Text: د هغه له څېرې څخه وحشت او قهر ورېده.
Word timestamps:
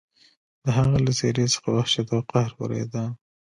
د 0.63 0.65
هغه 0.77 0.95
له 1.05 1.11
څېرې 1.19 1.45
څخه 1.53 1.69
وحشت 1.77 2.07
او 2.15 2.21
قهر 2.31 2.51
ورېده. 2.61 3.03